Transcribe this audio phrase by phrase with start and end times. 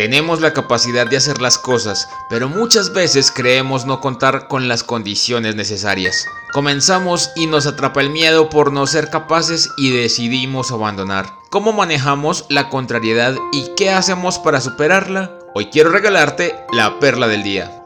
[0.00, 4.82] Tenemos la capacidad de hacer las cosas, pero muchas veces creemos no contar con las
[4.82, 6.26] condiciones necesarias.
[6.54, 11.26] Comenzamos y nos atrapa el miedo por no ser capaces y decidimos abandonar.
[11.50, 15.38] ¿Cómo manejamos la contrariedad y qué hacemos para superarla?
[15.54, 17.84] Hoy quiero regalarte la perla del día.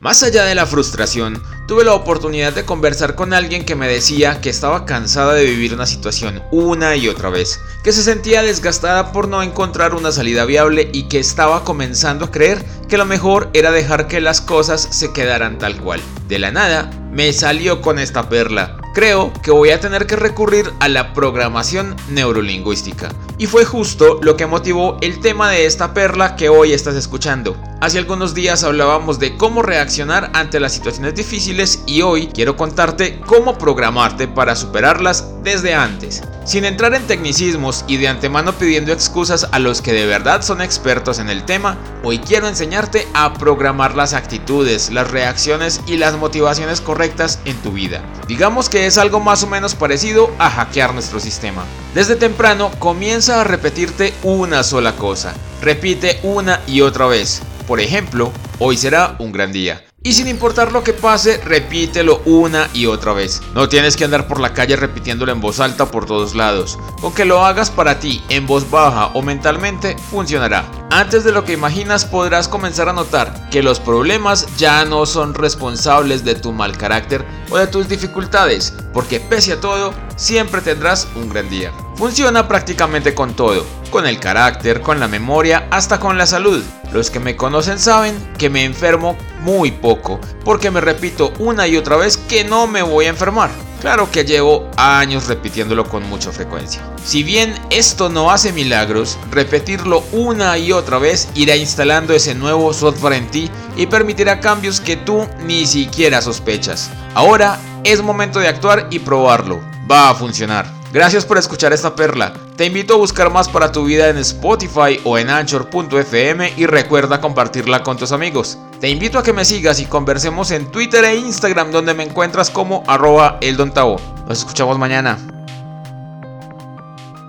[0.00, 4.40] Más allá de la frustración, tuve la oportunidad de conversar con alguien que me decía
[4.40, 9.12] que estaba cansada de vivir una situación una y otra vez, que se sentía desgastada
[9.12, 13.50] por no encontrar una salida viable y que estaba comenzando a creer que lo mejor
[13.52, 16.00] era dejar que las cosas se quedaran tal cual.
[16.26, 18.78] De la nada, me salió con esta perla.
[18.94, 23.10] Creo que voy a tener que recurrir a la programación neurolingüística.
[23.36, 27.56] Y fue justo lo que motivó el tema de esta perla que hoy estás escuchando.
[27.80, 33.20] Hace algunos días hablábamos de cómo reaccionar ante las situaciones difíciles y hoy quiero contarte
[33.24, 36.24] cómo programarte para superarlas desde antes.
[36.44, 40.60] Sin entrar en tecnicismos y de antemano pidiendo excusas a los que de verdad son
[40.60, 46.16] expertos en el tema, hoy quiero enseñarte a programar las actitudes, las reacciones y las
[46.16, 48.02] motivaciones correctas en tu vida.
[48.26, 51.62] Digamos que es algo más o menos parecido a hackear nuestro sistema.
[51.94, 55.32] Desde temprano comienza a repetirte una sola cosa.
[55.62, 57.42] Repite una y otra vez.
[57.68, 59.84] Por ejemplo, hoy será un gran día.
[60.02, 63.42] Y sin importar lo que pase, repítelo una y otra vez.
[63.54, 66.78] No tienes que andar por la calle repitiéndolo en voz alta por todos lados.
[67.02, 70.64] Con que lo hagas para ti en voz baja o mentalmente, funcionará.
[70.90, 75.34] Antes de lo que imaginas podrás comenzar a notar que los problemas ya no son
[75.34, 81.06] responsables de tu mal carácter o de tus dificultades, porque pese a todo, siempre tendrás
[81.16, 81.70] un gran día.
[81.98, 86.62] Funciona prácticamente con todo, con el carácter, con la memoria, hasta con la salud.
[86.92, 91.76] Los que me conocen saben que me enfermo muy poco, porque me repito una y
[91.76, 93.50] otra vez que no me voy a enfermar.
[93.80, 96.80] Claro que llevo años repitiéndolo con mucha frecuencia.
[97.04, 102.72] Si bien esto no hace milagros, repetirlo una y otra vez irá instalando ese nuevo
[102.74, 106.90] software en ti y permitirá cambios que tú ni siquiera sospechas.
[107.14, 109.77] Ahora es momento de actuar y probarlo.
[109.90, 110.66] Va a funcionar.
[110.92, 112.32] Gracias por escuchar esta perla.
[112.56, 117.20] Te invito a buscar más para tu vida en Spotify o en anchor.fm y recuerda
[117.20, 118.58] compartirla con tus amigos.
[118.80, 122.50] Te invito a que me sigas y conversemos en Twitter e Instagram donde me encuentras
[122.50, 123.96] como arroba eldontao.
[124.26, 125.37] Nos escuchamos mañana.